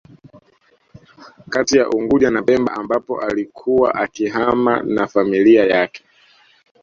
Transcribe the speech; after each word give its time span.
Kati 1.49 1.77
ya 1.77 1.89
unguja 1.89 2.31
na 2.31 2.41
pemba 2.41 2.73
ambapo 2.73 3.21
alikuwa 3.21 3.95
akihama 3.95 4.83
na 4.83 5.07
familia 5.07 5.65
yake 5.65 6.03